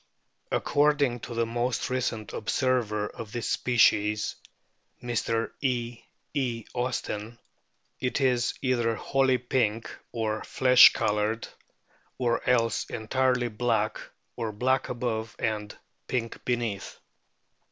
According 0.51 1.19
to 1.19 1.35
the 1.35 1.45
most 1.45 1.91
recent 1.91 2.33
observer 2.33 3.05
of 3.09 3.31
this 3.31 3.47
species, 3.47 4.35
Mr. 4.99 5.51
E. 5.61 6.01
E. 6.33 6.65
Austen,* 6.73 7.37
it 7.99 8.19
"is 8.19 8.55
either 8.63 8.95
wholly 8.95 9.37
pink 9.37 9.95
or 10.11 10.43
flesh 10.43 10.91
coloured 10.91 11.47
or 12.17 12.41
else 12.49 12.85
entirely 12.85 13.47
black, 13.49 14.01
or 14.35 14.51
black 14.51 14.89
above 14.89 15.35
and 15.37 15.77
pink 16.07 16.43
beneath." 16.45 16.97